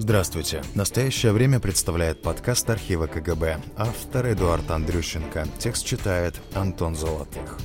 [0.00, 0.62] Здравствуйте.
[0.74, 3.60] Настоящее время представляет подкаст архива КГБ.
[3.76, 5.46] Автор Эдуард Андрющенко.
[5.58, 7.58] Текст читает Антон Золотых.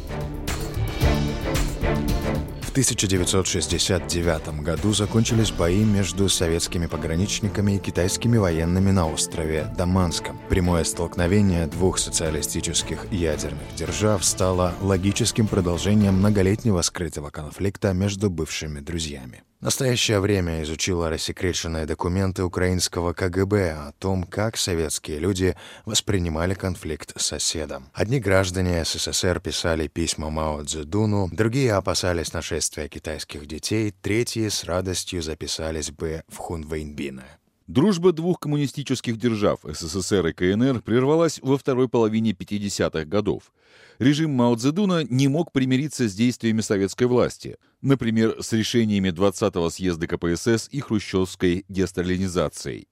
[2.76, 10.38] 1969 году закончились бои между советскими пограничниками и китайскими военными на острове Даманском.
[10.49, 19.44] Прямое столкновение двух социалистических ядерных держав стало логическим продолжением многолетнего скрытого конфликта между бывшими друзьями.
[19.66, 27.26] Настоящее время изучило рассекреченные документы украинского КГБ о том, как советские люди воспринимали конфликт с
[27.26, 27.90] соседом.
[27.92, 35.23] Одни граждане СССР писали письма Мао Цзэдуну, другие опасались нашествия китайских детей, третьи с радостью
[35.23, 37.26] записались бы в Хунвейнбина.
[37.68, 43.52] Дружба двух коммунистических держав СССР и КНР прервалась во второй половине 50-х годов.
[43.98, 50.06] Режим Мао Цзэдуна не мог примириться с действиями советской власти, например, с решениями 20-го съезда
[50.06, 52.88] КПСС и хрущевской десталинизацией.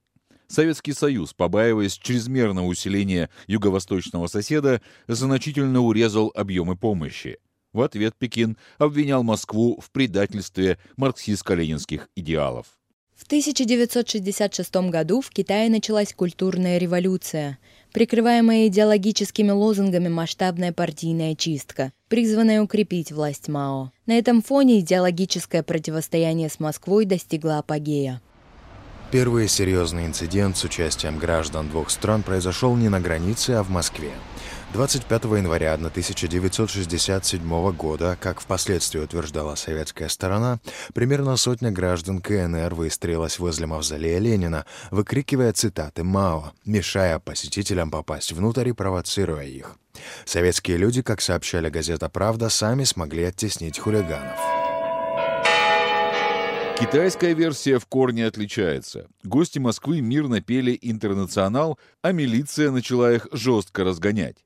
[0.47, 7.37] Советский Союз, побаиваясь чрезмерного усиления юго-восточного соседа, значительно урезал объемы помощи.
[7.73, 12.65] В ответ Пекин обвинял Москву в предательстве марксистско-ленинских идеалов.
[13.15, 17.59] В 1966 году в Китае началась культурная революция,
[17.91, 23.91] прикрываемая идеологическими лозунгами масштабная партийная чистка, призванная укрепить власть Мао.
[24.07, 28.21] На этом фоне идеологическое противостояние с Москвой достигло апогея.
[29.11, 34.09] Первый серьезный инцидент с участием граждан двух стран произошел не на границе, а в Москве.
[34.73, 40.59] 25 января 1967 года, как впоследствии утверждала советская сторона,
[40.95, 48.69] примерно сотня граждан КНР выстроилась возле мавзолея Ленина, выкрикивая цитаты Мао, мешая посетителям попасть внутрь
[48.69, 49.77] и провоцируя их.
[50.25, 54.39] Советские люди, как сообщали газета «Правда», сами смогли оттеснить хулиганов.
[56.79, 59.05] Китайская версия в корне отличается.
[59.23, 64.37] Гости Москвы мирно пели «Интернационал», а милиция начала их жестко разгонять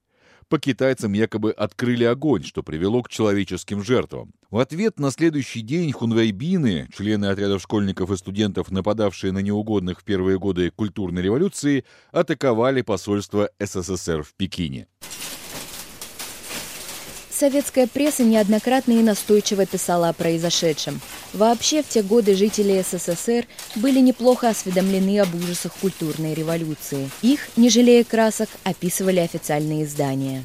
[0.49, 4.33] по китайцам якобы открыли огонь, что привело к человеческим жертвам.
[4.49, 10.03] В ответ на следующий день хунвейбины, члены отрядов школьников и студентов, нападавшие на неугодных в
[10.03, 14.87] первые годы культурной революции, атаковали посольство СССР в Пекине.
[17.37, 20.99] Советская пресса неоднократно и настойчиво писала о произошедшем.
[21.33, 27.11] Вообще, в те годы жители СССР были неплохо осведомлены об ужасах культурной революции.
[27.21, 30.43] Их, не жалея красок, описывали официальные издания.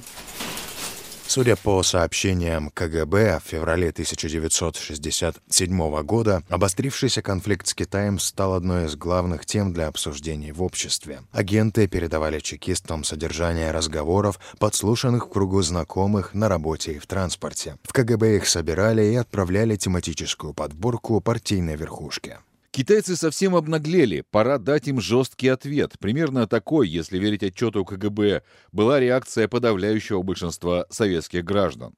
[1.35, 8.97] Судя по сообщениям КГБ, в феврале 1967 года обострившийся конфликт с Китаем стал одной из
[8.97, 11.23] главных тем для обсуждений в обществе.
[11.33, 17.79] Агенты передавали чекистам содержание разговоров, подслушанных в кругу знакомых на работе и в транспорте.
[17.83, 22.37] В КГБ их собирали и отправляли тематическую подборку партийной верхушки.
[22.75, 25.99] Китайцы совсем обнаглели, пора дать им жесткий ответ.
[25.99, 31.95] Примерно такой, если верить отчету КГБ, была реакция подавляющего большинства советских граждан.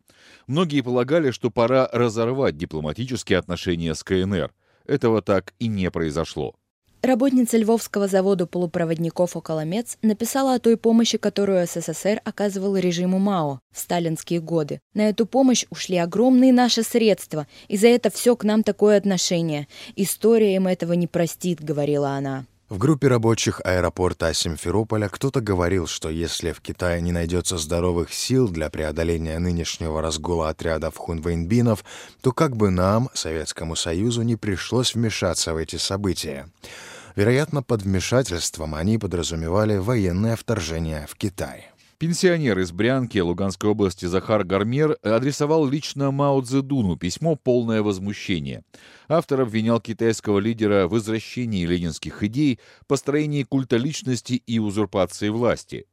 [0.48, 4.52] Многие полагали, что пора разорвать дипломатические отношения с КНР.
[4.84, 6.56] Этого так и не произошло.
[7.04, 13.78] Работница Львовского завода полупроводников «Околомец» написала о той помощи, которую СССР оказывал режиму МАО в
[13.78, 14.80] сталинские годы.
[14.94, 19.68] На эту помощь ушли огромные наши средства, и за это все к нам такое отношение.
[19.96, 22.46] История им этого не простит, говорила она.
[22.70, 28.48] В группе рабочих аэропорта Симферополя кто-то говорил, что если в Китае не найдется здоровых сил
[28.48, 31.84] для преодоления нынешнего разгула отрядов хунвейнбинов,
[32.22, 36.48] то как бы нам, Советскому Союзу, не пришлось вмешаться в эти события.
[37.16, 41.66] Вероятно, под вмешательством они подразумевали военное вторжение в Китай.
[41.98, 48.64] Пенсионер из Брянки Луганской области Захар Гармер адресовал лично Мао Цзэдуну письмо «Полное возмущение».
[49.06, 52.58] Автор обвинял китайского лидера в извращении ленинских идей,
[52.88, 55.86] построении культа личности и узурпации власти.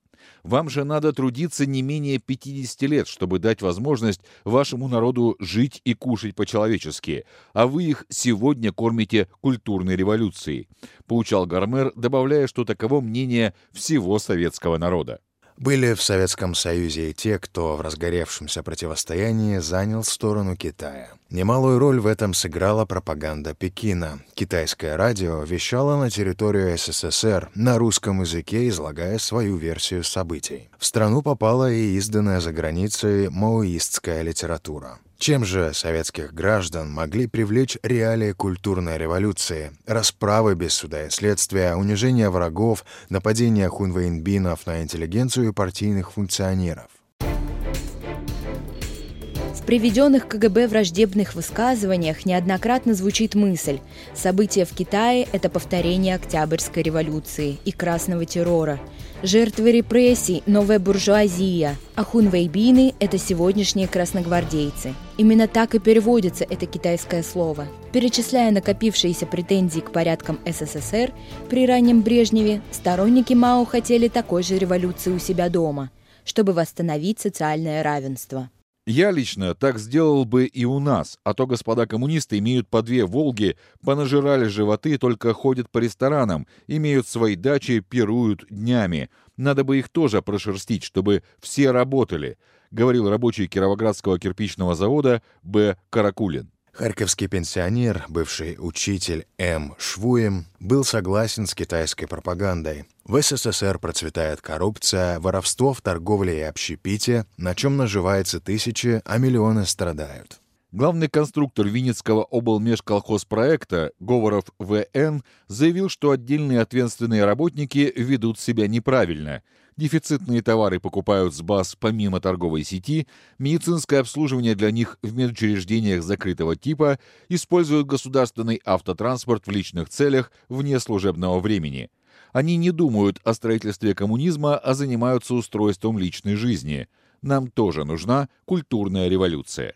[0.44, 5.94] Вам же надо трудиться не менее 50 лет, чтобы дать возможность вашему народу жить и
[5.94, 10.68] кушать по-человечески, а вы их сегодня кормите культурной революцией»,—
[11.08, 15.20] поучал Гармер, добавляя, что таково мнение всего советского народа.
[15.62, 21.10] Были в Советском Союзе и те, кто в разгоревшемся противостоянии занял сторону Китая.
[21.30, 24.24] Немалую роль в этом сыграла пропаганда Пекина.
[24.34, 30.68] Китайское радио вещало на территорию СССР на русском языке, излагая свою версию событий.
[30.80, 34.98] В страну попала и изданная за границей маоистская литература.
[35.22, 42.32] Чем же советских граждан могли привлечь реалии культурной революции, расправы без суда и следствия, унижение
[42.32, 46.88] врагов, нападения хунвейнбинов на интеллигенцию и партийных функционеров?
[47.20, 53.80] В приведенных КГБ враждебных высказываниях неоднократно звучит мысль
[54.16, 58.80] «События в Китае– это повторение Октябрьской революции и красного террора»,
[59.24, 64.96] Жертвы репрессий– новая буржуазия, а хунвейбины– это сегодняшние красногвардейцы.
[65.18, 67.68] Именно так и переводится это китайское слово.
[67.94, 71.14] Перечисляя накопившиеся претензии к порядкам СССР
[71.52, 75.92] при раннем Брежневе, сторонники Мао хотели такой же революции у себя дома,
[76.26, 78.50] чтобы восстановить социальное равенство.
[78.88, 83.06] Я лично так сделал бы и у нас, а то господа коммунисты имеют по две
[83.06, 89.12] «Волги», понажирали животы, только ходят по ресторанам, имеют свои дачи, пируют днями.
[89.38, 92.40] Надо бы их тоже прошерстить, чтобы все работали,
[92.72, 95.78] говорил рабочий Кировоградского кирпичного завода Б.
[95.92, 96.50] Каракулин.
[96.74, 99.76] Харьковский пенсионер, бывший учитель М.
[99.78, 102.86] Швуем, был согласен с китайской пропагандой.
[103.04, 109.66] В СССР процветает коррупция, воровство в торговле и общепите, на чем наживаются тысячи, а миллионы
[109.66, 110.41] страдают.
[110.72, 115.24] Главный конструктор Винницкого облмешколхозпроекта Говоров В.Н.
[115.48, 119.44] заявил, что отдельные ответственные работники ведут себя неправильно–
[119.78, 123.08] Дефицитные товары покупают с баз помимо торговой сети,
[123.40, 130.80] медицинское обслуживание для них в медучреждениях закрытого типа, используют государственный автотранспорт в личных целях вне
[130.80, 131.90] служебного времени.
[132.34, 136.88] Они не думают о строительстве коммунизма, а занимаются устройством личной жизни.
[137.22, 139.74] Нам тоже нужна культурная революция.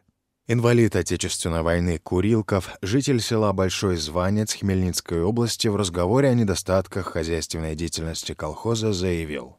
[0.47, 7.73] Инвалид Отечественной войны Курилков, житель села Большой Званец Хмельницкой области в разговоре о недостатках хозяйственной
[7.73, 9.57] деятельности колхоза заявил.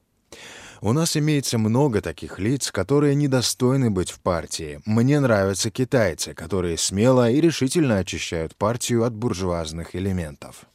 [0.81, 4.81] У нас имеется много таких лиц, которые недостойны быть в партии.
[4.85, 10.67] Мне нравятся китайцы, которые смело и решительно очищают партию от буржуазных элементов.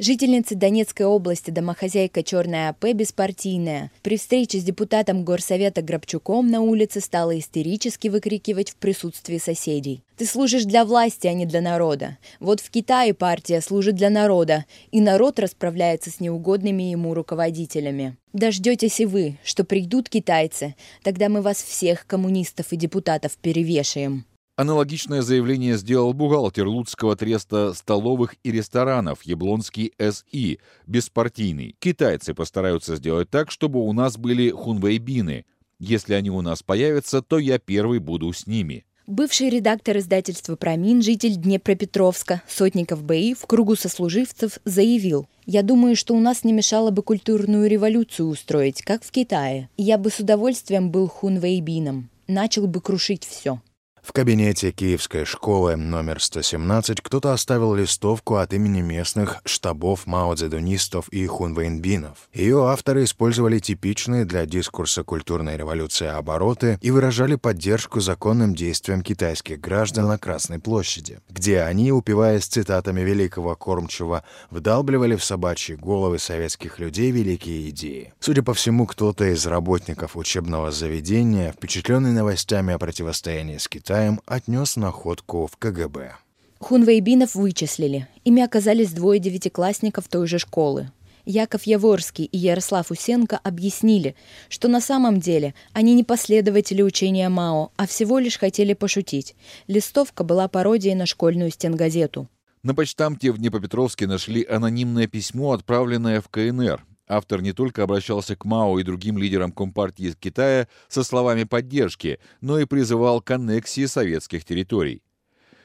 [0.00, 7.00] Жительница Донецкой области, домохозяйка Черная АП, беспартийная, при встрече с депутатом горсовета Грабчуком на улице
[7.00, 10.04] стала истерически выкрикивать в присутствии соседей.
[10.16, 12.16] «Ты служишь для власти, а не для народа.
[12.38, 18.16] Вот в Китае партия служит для народа, и народ расправляется с неугодными ему руководителями.
[18.32, 24.26] Дождетесь и вы, что придут китайцы, тогда мы вас всех, коммунистов и депутатов, перевешаем».
[24.58, 31.76] Аналогичное заявление сделал бухгалтер Луцкого треста столовых и ресторанов Яблонский СИ, беспартийный.
[31.78, 35.44] Китайцы постараются сделать так, чтобы у нас были хунвейбины.
[35.78, 38.84] Если они у нас появятся, то я первый буду с ними.
[39.06, 46.16] Бывший редактор издательства «Промин», житель Днепропетровска, Сотников БИ, в кругу сослуживцев заявил, «Я думаю, что
[46.16, 49.70] у нас не мешало бы культурную революцию устроить, как в Китае.
[49.76, 53.60] Я бы с удовольствием был хунвейбином, начал бы крушить все».
[54.08, 61.26] В кабинете Киевской школы номер 117 кто-то оставил листовку от имени местных штабов маодзедунистов и
[61.26, 62.16] хунвейнбинов.
[62.32, 69.60] Ее авторы использовали типичные для дискурса культурной революции обороты и выражали поддержку законным действиям китайских
[69.60, 76.78] граждан на Красной площади, где они, упиваясь цитатами великого кормчего, вдалбливали в собачьи головы советских
[76.78, 78.14] людей великие идеи.
[78.20, 84.20] Судя по всему, кто-то из работников учебного заведения, впечатленный новостями о противостоянии с Китаем, Китаем
[84.26, 86.12] отнес находку в КГБ.
[86.60, 88.06] Хунвейбинов вычислили.
[88.22, 90.92] Ими оказались двое девятиклассников той же школы.
[91.24, 94.14] Яков Яворский и Ярослав Усенко объяснили,
[94.48, 99.34] что на самом деле они не последователи учения Мао, а всего лишь хотели пошутить.
[99.66, 102.28] Листовка была пародией на школьную стенгазету.
[102.62, 106.84] На почтамте в Днепропетровске нашли анонимное письмо, отправленное в КНР.
[107.08, 112.58] Автор не только обращался к Мао и другим лидерам Компартии Китая со словами поддержки, но
[112.58, 115.02] и призывал к аннексии советских территорий.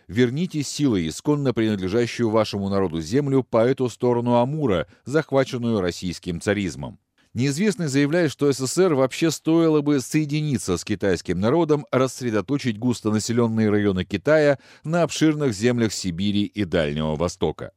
[0.07, 6.99] «Верните силой исконно принадлежащую вашему народу землю по эту сторону Амура, захваченную российским царизмом».
[7.33, 14.59] Неизвестный заявляет, что СССР вообще стоило бы соединиться с китайским народом, рассредоточить густонаселенные районы Китая
[14.83, 17.71] на обширных землях Сибири и Дальнего Востока.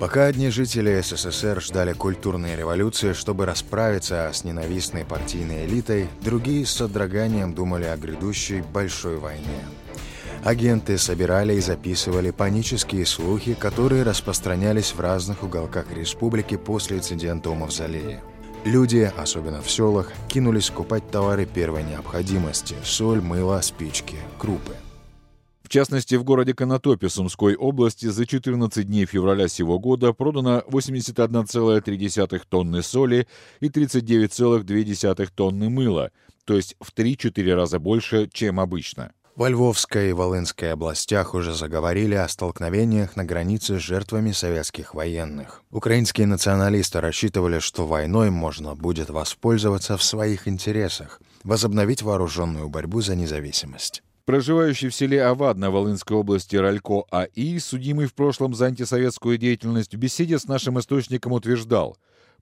[0.00, 6.70] Пока одни жители СССР ждали культурной революции, чтобы расправиться с ненавистной партийной элитой, другие с
[6.70, 9.60] содроганием думали о грядущей большой войне.
[10.42, 17.54] Агенты собирали и записывали панические слухи, которые распространялись в разных уголках республики после инцидента у
[17.54, 18.22] Мавзолея.
[18.64, 24.74] Люди, особенно в селах, кинулись скупать товары первой необходимости– соль, мыло, спички, крупы–
[25.70, 32.42] в частности, в городе Конотопе Сумской области за 14 дней февраля сего года продано 81,3
[32.48, 33.28] тонны соли
[33.60, 36.10] и 39,2 тонны мыла,
[36.44, 39.12] то есть в 3-4 раза больше, чем обычно.
[39.36, 45.62] Во Львовской и Волынской областях уже заговорили о столкновениях на границе с жертвами советских военных.
[45.70, 53.14] Украинские националисты рассчитывали, что войной можно будет воспользоваться в своих интересах– возобновить вооруженную борьбу за
[53.14, 54.02] независимость.
[54.24, 59.98] Проживающий в селе Авадно Волынской области Ралько А.И., судимый в прошлом за антисоветскую деятельность, в
[59.98, 61.96] беседе с нашим источником утверждал,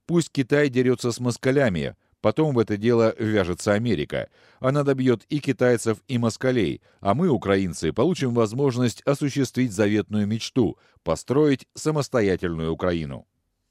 [0.05, 4.29] «Пусть Китай дерется с москалями, потом в это дело вяжется Америка.
[4.59, 11.65] Она добьет и китайцев, и москалей, а мы, украинцы, получим возможность осуществить заветную мечту– построить
[11.75, 13.25] самостоятельную Украину».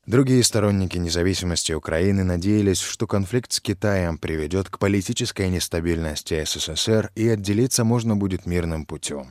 [0.09, 7.29] Другие сторонники независимости Украины надеялись, что конфликт с Китаем приведет к политической нестабильности СССР и
[7.29, 9.31] отделиться можно будет мирным путем.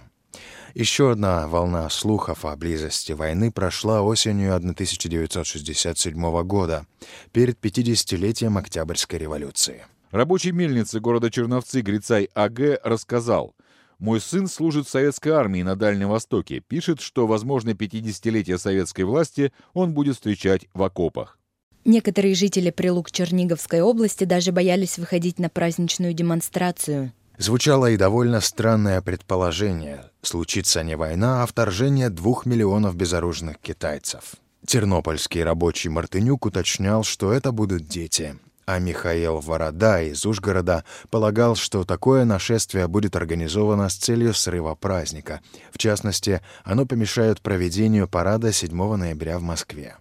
[0.76, 6.86] Еще одна волна слухов о близости войны прошла осенью 1967 года,
[7.32, 9.84] перед 50-летием Октябрьской революции.
[10.12, 12.80] Рабочий мельницы города Черновцы Грицай А.Г.
[12.84, 13.56] рассказал–
[14.00, 16.60] мой сын служит в советской армии на Дальнем Востоке.
[16.60, 21.40] Пишет, что, возможно, 50-летие советской власти он будет встречать в окопах.
[21.84, 27.14] Некоторые жители Прилук Черниговской области даже боялись выходить на праздничную демонстрацию.
[27.38, 30.04] Звучало и довольно странное предположение.
[30.22, 34.36] Случится не война, а вторжение двух миллионов безоружных китайцев.
[34.66, 38.36] Тернопольский рабочий Мартынюк уточнял, что это будут дети
[38.68, 45.40] а Михаил Ворода из Ужгорода полагал, что такое нашествие будет организовано с целью срыва праздника.
[45.72, 49.96] В частности, оно помешает проведению парада 7 ноября в Москве.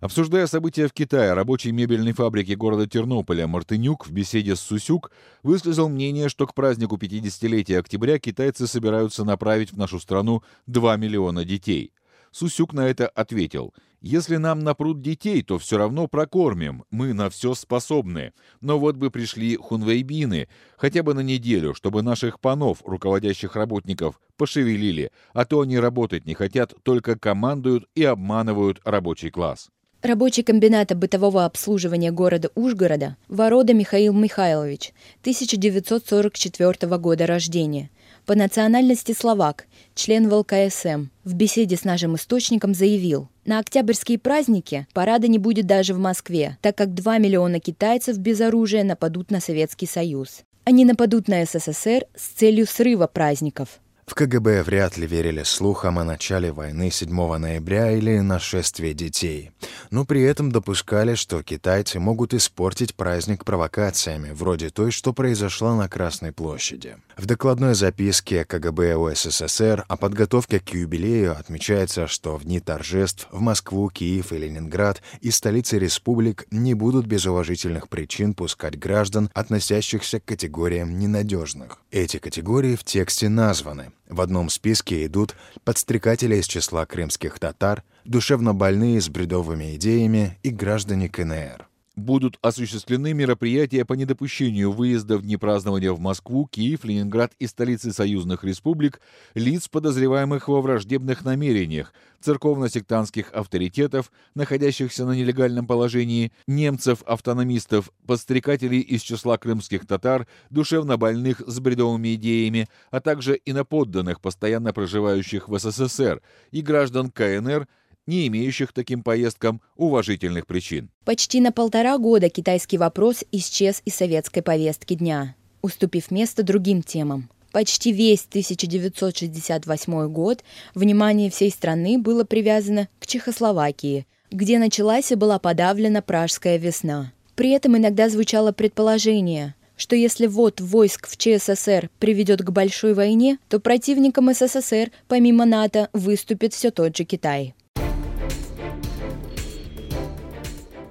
[0.00, 5.10] Обсуждая события в Китае, рабочий мебельной фабрики города Тернополя Мартынюк в беседе с Сусюк
[5.42, 11.46] высказал мнение, что к празднику 50-летия октября китайцы собираются направить в нашу страну 2 миллиона
[11.46, 11.94] детей.
[12.32, 13.72] Сусюк на это ответил–
[14.04, 18.32] если нам напрут детей, то все равно прокормим, мы на все способны.
[18.60, 25.10] Но вот бы пришли хунвейбины, хотя бы на неделю, чтобы наших панов, руководящих работников, пошевелили,
[25.32, 29.70] а то они работать не хотят, только командуют и обманывают рабочий класс.
[30.02, 34.92] Рабочий комбината бытового обслуживания города Ужгорода Ворода Михаил Михайлович,
[35.22, 37.88] 1944 года рождения,
[38.26, 45.28] по национальности словак, член ВЛКСМ, в беседе с нашим источником заявил, на октябрьские праздники парада
[45.28, 49.86] не будет даже в Москве, так как 2 миллиона китайцев без оружия нападут на Советский
[49.86, 50.42] Союз.
[50.64, 53.80] Они нападут на СССР с целью срыва праздников.
[54.06, 59.50] В КГБ вряд ли верили слухам о начале войны 7 ноября или нашествии детей,
[59.90, 65.88] но при этом допускали, что китайцы могут испортить праздник провокациями, вроде той, что произошла на
[65.88, 66.98] Красной площади.
[67.16, 73.40] В докладной записке КГБ УССР о подготовке к юбилею отмечается, что в дни торжеств в
[73.40, 80.20] Москву, Киев и Ленинград и столицы республик не будут без уважительных причин пускать граждан, относящихся
[80.20, 81.78] к категориям ненадежных.
[81.90, 83.93] Эти категории в тексте названы.
[84.08, 85.34] В одном списке идут
[85.64, 93.12] подстрекатели из числа крымских татар, душевно больные с бредовыми идеями и граждане КНР будут осуществлены
[93.14, 99.00] мероприятия по недопущению выезда в дни празднования в Москву, Киев, Ленинград и столицы союзных республик
[99.34, 109.38] лиц, подозреваемых во враждебных намерениях, церковно-сектантских авторитетов, находящихся на нелегальном положении, немцев-автономистов, подстрекателей из числа
[109.38, 116.62] крымских татар, душевно больных с бредовыми идеями, а также иноподданных, постоянно проживающих в СССР, и
[116.62, 117.68] граждан КНР–
[118.06, 120.90] не имеющих таким поездкам уважительных причин.
[121.04, 127.30] Почти на полтора года китайский вопрос исчез из советской повестки дня, уступив место другим темам.
[127.52, 130.42] Почти весь 1968 год
[130.74, 137.12] внимание всей страны было привязано к Чехословакии, где началась и была подавлена Пражская весна.
[137.36, 143.38] При этом иногда звучало предположение, что если ввод войск в ЧССР приведет к большой войне,
[143.48, 147.54] то противником СССР помимо НАТО выступит все тот же Китай.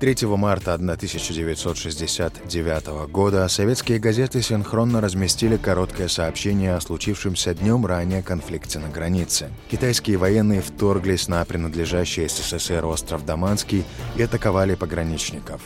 [0.04, 8.80] 3 марта 1969 года советские газеты синхронно разместили короткое сообщение о случившемся днем ранее конфликте
[8.80, 9.50] на границе.
[9.72, 13.86] Китайские военные вторглись на принадлежащий СССР остров Даманский
[14.18, 15.62] и атаковали пограничников.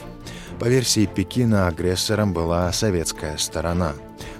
[0.60, 3.96] По версии Пекина, агрессором была советская сторона.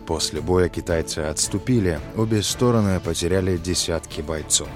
[0.06, 4.70] После боя китайцы отступили, обе стороны потеряли десятки бойцов.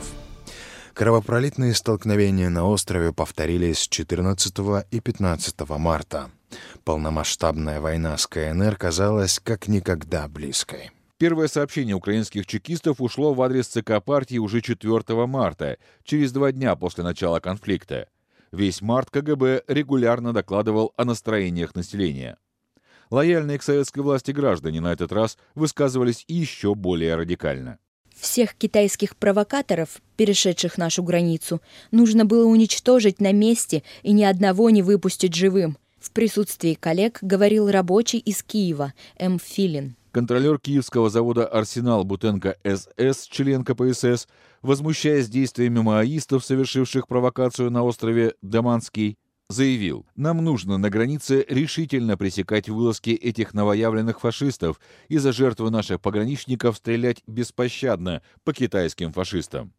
[0.93, 4.53] Кровопролитные столкновения на острове повторились 14
[4.91, 6.31] и 15 марта.
[6.83, 10.91] Полномасштабная война с КНР казалась как никогда близкой.
[11.17, 16.75] Первое сообщение украинских чекистов ушло в адрес ЦК партии уже 4 марта, через два дня
[16.75, 18.09] после начала конфликта.
[18.51, 22.37] Весь март КГБ регулярно докладывал о настроениях населения.
[23.11, 27.77] Лояльные к советской власти граждане на этот раз высказывались еще более радикально.
[28.21, 31.59] Всех китайских провокаторов, перешедших нашу границу,
[31.89, 35.75] нужно было уничтожить на месте и ни одного не выпустить живым.
[35.99, 39.39] В присутствии коллег говорил рабочий из Киева М.
[39.39, 39.95] Филин.
[40.11, 44.27] Контролер киевского завода «Арсенал» Бутенко СС, член КПСС,
[44.61, 49.17] возмущаясь действиями маоистов, совершивших провокацию на острове Даманский,
[49.51, 56.01] заявил, нам нужно на границе решительно пресекать вылазки этих новоявленных фашистов и за жертвы наших
[56.01, 59.73] пограничников стрелять беспощадно по китайским фашистам.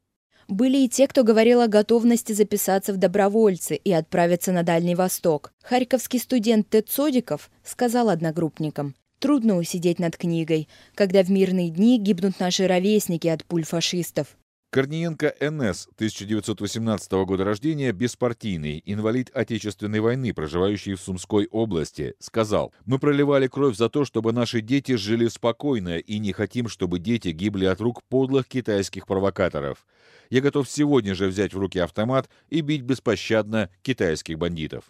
[0.48, 5.52] Были и те, кто говорил о готовности записаться в добровольцы и отправиться на Дальний Восток.
[5.62, 12.40] Харьковский студент Тед Содиков сказал одногруппникам, Трудно усидеть над книгой, когда в мирные дни гибнут
[12.40, 14.36] наши ровесники от пуль фашистов.
[14.72, 22.98] Корниенко НС, 1918 года рождения, беспартийный, инвалид Отечественной войны, проживающий в Сумской области, сказал, «Мы
[22.98, 27.66] проливали кровь за то, чтобы наши дети жили спокойно и не хотим, чтобы дети гибли
[27.66, 29.86] от рук подлых китайских провокаторов.
[30.30, 34.84] Я готов сегодня же взять в руки автомат и бить беспощадно китайских бандитов».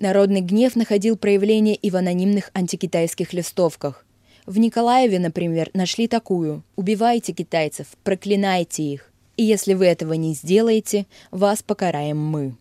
[0.00, 4.04] Народный гнев находил проявление и в анонимных антикитайских листовках.
[4.46, 11.06] В Николаеве, например, нашли такую «Убивайте китайцев, проклинайте их, и если вы этого не сделаете,
[11.30, 12.54] вас покараем мы».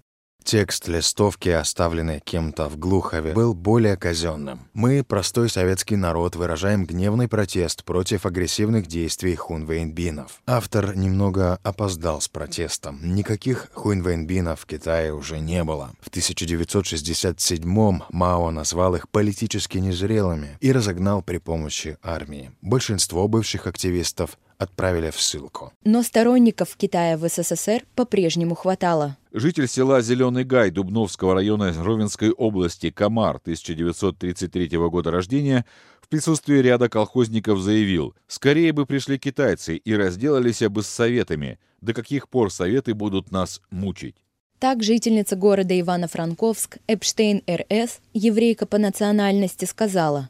[0.43, 4.67] Текст листовки, оставленный кем-то в Глухове, был более казенным.
[4.73, 10.41] «Мы, простой советский народ, выражаем гневный протест против агрессивных действий хунвейнбинов».
[10.45, 12.99] Автор немного опоздал с протестом.
[13.15, 15.91] Никаких хунвейнбинов в Китае уже не было.
[16.01, 22.51] В 1967-м Мао назвал их политически незрелыми и разогнал при помощи армии.
[22.61, 25.71] Большинство бывших активистов отправили в ссылку.
[25.83, 29.17] Но сторонников Китая в СССР по-прежнему хватало.
[29.31, 35.65] Житель села Зеленый Гай Дубновского района Ровенской области Камар 1933 года рождения
[36.01, 41.59] в присутствии ряда колхозников заявил, «Скорее бы пришли китайцы и разделались бы с советами.
[41.81, 44.15] До каких пор советы будут нас мучить?»
[44.63, 50.29] Так жительница города Ивано-Франковск Эпштейн РС, еврейка по национальности, сказала,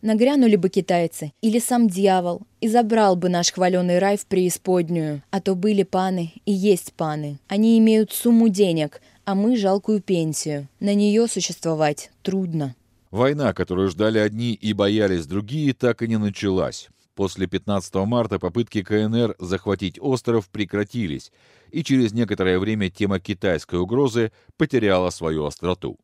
[0.00, 5.22] Нагрянули бы китайцы или сам дьявол и забрал бы наш хваленый рай в преисподнюю.
[5.30, 7.38] А то были паны и есть паны.
[7.48, 10.68] Они имеют сумму денег, а мы жалкую пенсию.
[10.78, 12.76] На нее существовать трудно.
[13.10, 16.88] Война, которую ждали одни и боялись другие, так и не началась.
[17.14, 21.32] После 15 марта попытки КНР захватить остров прекратились,
[21.72, 25.98] и через некоторое время тема китайской угрозы потеряла свою остроту.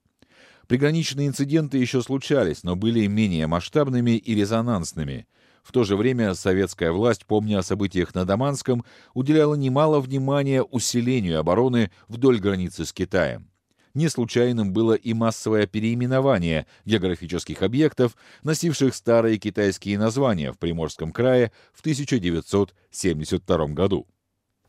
[0.67, 5.27] Приграничные инциденты еще случались, но были менее масштабными и резонансными.
[5.63, 11.41] В то же время советская власть, помня о событиях на Даманском, уделяла немало внимания усилению
[11.41, 13.51] обороны вдоль границы с Китаем.
[13.95, 21.53] Не случайным было и массовое переименование географических объектов, носивших старые китайские названия в Приморском крае
[21.73, 24.07] в 1972 году.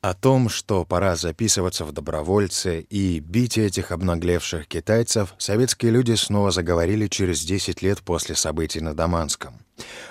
[0.07, 6.51] О том, что пора записываться в добровольцы и бить этих обнаглевших китайцев, советские люди снова
[6.51, 9.55] заговорили через 10 лет после событий на Даманском.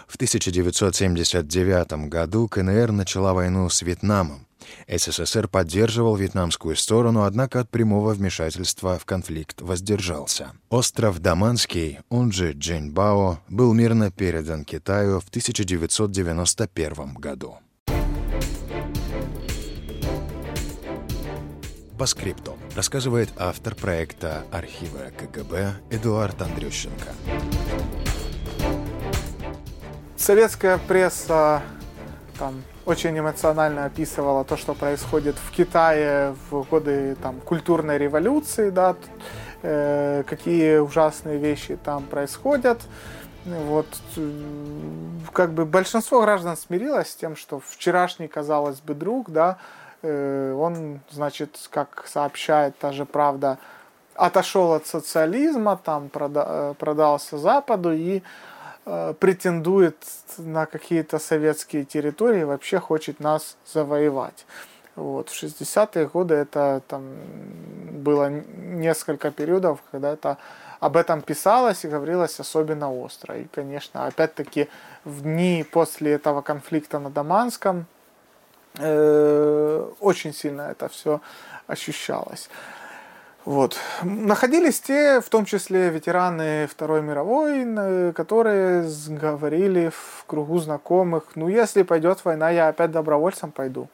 [0.09, 4.49] В 1979 году КНР начала войну с Вьетнамом.
[4.89, 10.55] СССР поддерживал вьетнамскую сторону, однако от прямого вмешательства в конфликт воздержался.
[10.71, 17.59] Остров Даманский, он же Джинбао, был мирно передан Китаю в 1991 году.
[21.99, 27.07] По скрипту рассказывает автор проекта архива КГБ Эдуард Андрющенко.
[30.17, 31.63] Советская пресса
[32.37, 38.97] там очень эмоционально описывала то, что происходит в Китае в годы там, культурной революции, да,
[39.63, 42.81] э, какие ужасные вещи там происходят.
[43.45, 43.87] Вот,
[45.33, 49.59] как бы большинство граждан смирилось с тем, что вчерашний, казалось бы, друг, да,
[50.05, 53.59] он, значит, как сообщает та же правда,
[54.15, 58.23] отошел от социализма, там э, продался Западу и
[58.87, 59.97] э, претендует
[60.39, 64.47] на какие-то советские территории, вообще хочет нас завоевать.
[64.97, 65.29] Вот.
[65.29, 67.03] В 60-е годы это там
[67.91, 70.39] было несколько периодов, когда это
[70.79, 73.37] об этом писалось и говорилось особенно остро.
[73.39, 74.69] И, конечно, опять-таки
[75.05, 77.87] в дни после этого конфликта на Даманском
[78.79, 81.21] Э, очень сильно это все
[81.67, 82.49] ощущалось.
[83.45, 83.77] Вот.
[84.03, 91.83] Находились те, в том числе ветераны Второй мировой, которые говорили в кругу знакомых, ну если
[91.83, 93.89] пойдет война, я опять добровольцем пойду.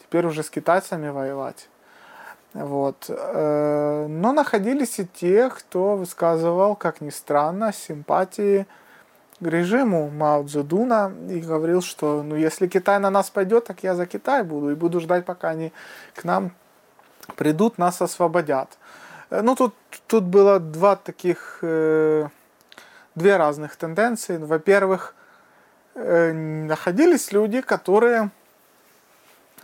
[0.00, 1.68] Теперь уже с китайцами воевать.
[2.54, 3.06] Вот.
[3.08, 8.66] Э, но находились и те, кто высказывал, как ни странно, симпатии
[9.40, 14.06] режиму Мао Цзэдуна и говорил, что ну, если Китай на нас пойдет, так я за
[14.06, 15.72] Китай буду и буду ждать, пока они
[16.14, 16.52] к нам
[17.36, 18.78] придут, нас освободят.
[19.30, 19.74] Ну, тут,
[20.06, 24.38] тут было два таких, две разных тенденции.
[24.38, 25.14] Во-первых,
[25.94, 28.30] находились люди, которые,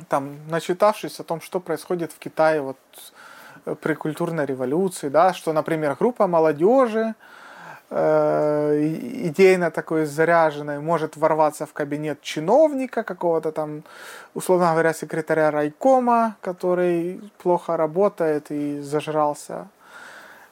[0.09, 2.79] там, начитавшись о том, что происходит в Китае вот
[3.81, 7.42] при культурной революции, да, что, например, группа молодежи, Э,
[7.93, 13.83] идейно такой заряженной может ворваться в кабинет чиновника какого-то там,
[14.35, 19.69] условно говоря, секретаря райкома, который плохо работает и зажрался.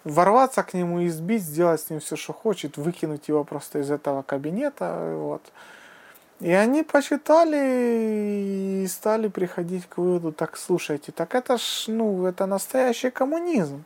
[0.04, 4.22] Ворваться к нему, избить, сделать с ним все, что хочет, выкинуть его просто из этого
[4.22, 5.14] кабинета.
[5.16, 5.42] Вот.
[6.40, 12.46] И они почитали и стали приходить к выводу, так слушайте, так это ж, ну, это
[12.46, 13.84] настоящий коммунизм.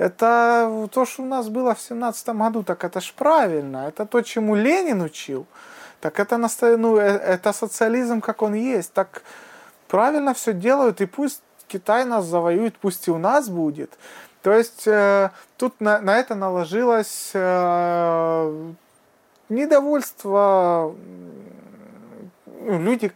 [0.00, 3.86] Это то, что у нас было в семнадцатом году, так это ж правильно.
[3.86, 5.46] Это то, чему Ленин учил.
[6.00, 8.94] Так это, ну, э, это социализм, как он есть.
[8.94, 9.22] Так
[9.88, 13.90] правильно все делают, и пусть Китай нас завоюет, пусть и у нас будет.
[14.40, 18.72] То есть э, тут на, на это наложилось э,
[19.50, 20.94] недовольство.
[22.46, 23.12] Ну, люди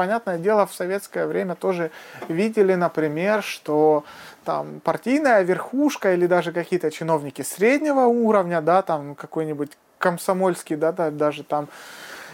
[0.00, 1.90] понятное дело, в советское время тоже
[2.28, 4.02] видели, например, что
[4.46, 11.10] там партийная верхушка или даже какие-то чиновники среднего уровня, да, там какой-нибудь комсомольский, да, да,
[11.10, 11.68] даже там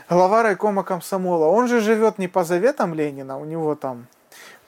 [0.08, 4.06] глава райкома комсомола, он же живет не по заветам Ленина, у него там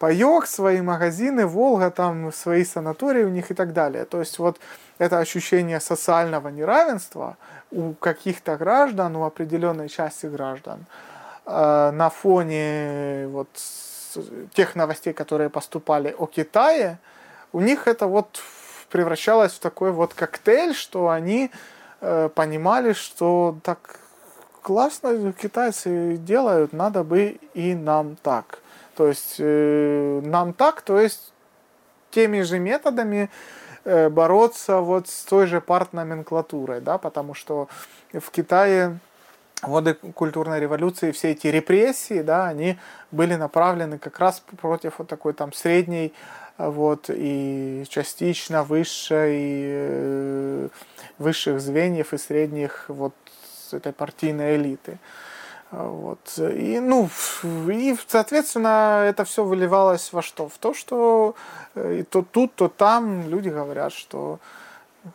[0.01, 4.07] паек, свои магазины, Волга, там свои санатории у них и так далее.
[4.07, 4.59] То есть вот
[4.99, 7.37] это ощущение социального неравенства
[7.71, 10.85] у каких-то граждан, у определенной части граждан,
[11.49, 13.49] на фоне вот
[14.53, 16.99] тех новостей, которые поступали о Китае,
[17.53, 18.41] у них это вот
[18.91, 21.51] превращалось в такой вот коктейль, что они
[22.01, 24.01] э, понимали, что так
[24.63, 28.61] классно китайцы делают, надо бы и нам так.
[28.97, 31.33] То есть э, нам так, то есть
[32.11, 33.31] теми же методами
[33.85, 37.69] э, бороться вот с той же партноменклатурой, да, потому что
[38.13, 38.99] в Китае
[39.63, 42.79] годы культурной революции, все эти репрессии, да, они
[43.11, 46.13] были направлены как раз против вот такой там средней
[46.59, 50.69] вот, и частично высшей, э,
[51.19, 53.15] высших звеньев и средних вот
[53.73, 54.99] этой партийной элиты.
[55.71, 56.39] Вот.
[56.39, 57.11] И, ну,
[57.71, 60.49] и, соответственно, это все выливалось во что?
[60.49, 61.35] В то, что
[61.75, 64.41] э, и то тут, то там люди говорят, что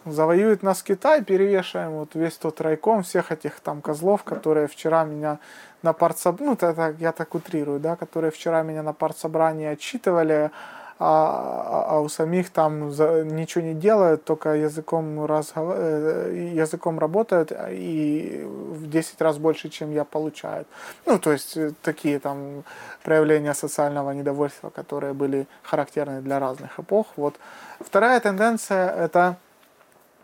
[0.06, 5.40] завоюет нас Китай, перевешаем вот весь тот райком, всех этих там козлов, которые вчера меня
[5.82, 10.52] на партсобрании, ну, это, я так утрирую, да, которые вчера меня на партсобрании отчитывали,
[11.00, 15.74] а, а, а у самих там за, ничего не делают, только языком, разгов...
[15.76, 20.66] Э, языком работают и в 10 раз больше, чем я получаю.
[21.06, 22.64] Ну, то есть э, такие там
[23.04, 27.08] проявления социального недовольства, которые были характерны для разных эпох.
[27.18, 27.36] Вот.
[27.80, 29.36] Вторая тенденция– это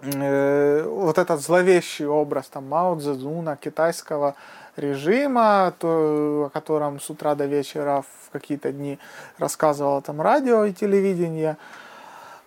[0.01, 4.35] Э, вот этот зловещий образ там Мао Цзэдуна, китайского
[4.77, 8.97] режима, то, о котором с утра до вечера в какие-то дни
[9.37, 11.57] рассказывало там радио и телевидение,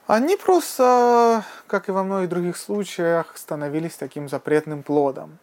[0.06, 5.38] они просто, как и во многих других случаях, становились таким запретным плодом.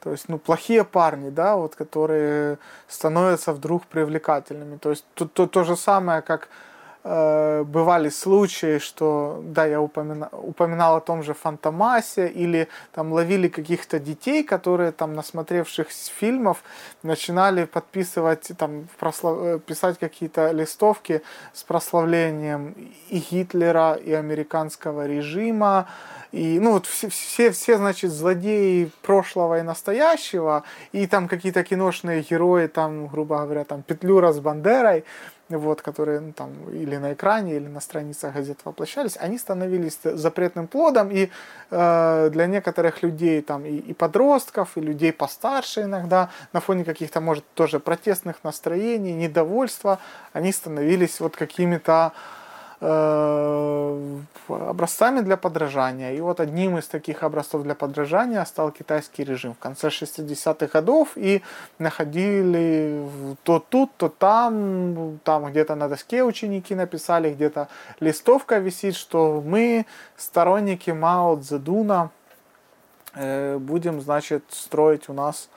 [0.00, 4.76] То есть, ну, плохие парни, да, вот, которые становятся вдруг привлекательными.
[4.76, 6.48] То есть, то, то, то же самое, как
[7.08, 13.98] бывали случаи, что, да, я упоминал, упоминал о том же Фантомасе, или там ловили каких-то
[13.98, 16.62] детей, которые там, насмотревшись фильмов,
[17.02, 19.38] начинали подписывать, там, прослав...
[19.40, 22.74] Э, писать какие-то листовки с прославлением
[23.08, 25.88] и Гитлера, и американского режима,
[26.32, 32.22] и, ну, вот все, все, все, значит, злодеи прошлого и настоящего, и там какие-то киношные
[32.22, 35.04] герои, там, грубо говоря, там, Петлюра с Бандерой,
[35.56, 40.66] вот, которые ну, там или на экране, или на страницах газет воплощались, они становились запретным
[40.66, 41.30] плодом, и
[41.70, 47.20] э, для некоторых людей, там, и, и подростков, и людей постарше иногда, на фоне каких-то,
[47.20, 49.98] может, тоже протестных настроений, недовольства,
[50.32, 52.37] они становились вот какими-то Э,
[54.48, 56.12] образцами для подражания.
[56.12, 61.08] И вот одним из таких образцов для подражания стал китайский режим в конце 60-х годов.
[61.16, 61.42] И
[61.78, 63.04] находили
[63.42, 67.68] то тут, то там, там где-то на доске ученики написали, где-то
[68.00, 69.84] листовка висит, что мы
[70.16, 72.10] сторонники Мао Цзэдуна,
[73.14, 75.48] э, будем, значит, строить у нас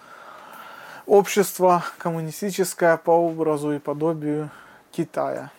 [1.05, 4.49] общество коммунистическое по образу и подобию
[4.91, 5.51] Китая.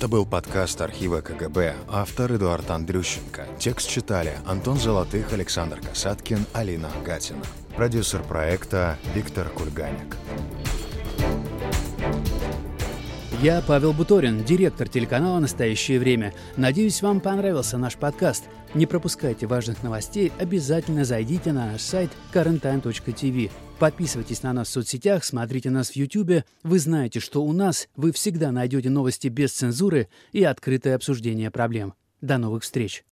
[0.00, 3.46] Это был подкаст архива КГБ, автор Эдуард Андрющенко.
[3.58, 7.42] Текст читали Антон Золотых, Александр Касаткин, Алина Гатина.
[7.76, 10.16] Продюсер проекта Виктор Кульганик.
[13.42, 16.34] Я Павел Буторин, директор телеканала «Настоящее время».
[16.58, 18.44] Надеюсь, вам понравился наш подкаст.
[18.74, 23.50] Не пропускайте важных новостей, обязательно зайдите на наш сайт currenttime.tv.
[23.78, 26.44] Подписывайтесь на нас в соцсетях, смотрите нас в YouTube.
[26.62, 31.94] Вы знаете, что у нас вы всегда найдете новости без цензуры и открытое обсуждение проблем.
[32.20, 33.04] До новых встреч!